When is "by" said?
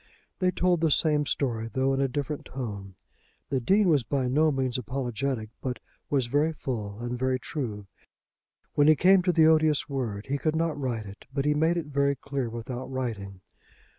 4.01-4.27